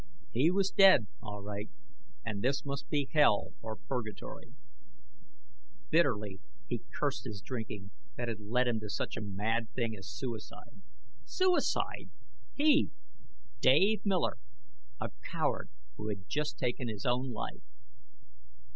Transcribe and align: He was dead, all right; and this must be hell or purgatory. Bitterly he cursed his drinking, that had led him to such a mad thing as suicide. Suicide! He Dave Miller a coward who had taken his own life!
He 0.31 0.49
was 0.49 0.71
dead, 0.71 1.05
all 1.21 1.43
right; 1.43 1.69
and 2.25 2.41
this 2.41 2.65
must 2.65 2.89
be 2.89 3.07
hell 3.13 3.53
or 3.61 3.75
purgatory. 3.75 4.51
Bitterly 5.91 6.39
he 6.65 6.81
cursed 6.95 7.25
his 7.25 7.39
drinking, 7.39 7.91
that 8.17 8.27
had 8.27 8.39
led 8.39 8.67
him 8.67 8.79
to 8.79 8.89
such 8.89 9.15
a 9.15 9.21
mad 9.21 9.69
thing 9.75 9.95
as 9.95 10.09
suicide. 10.09 10.81
Suicide! 11.23 12.09
He 12.55 12.89
Dave 13.59 14.03
Miller 14.03 14.39
a 14.99 15.09
coward 15.31 15.69
who 15.97 16.07
had 16.09 16.25
taken 16.57 16.87
his 16.87 17.05
own 17.05 17.31
life! 17.31 17.61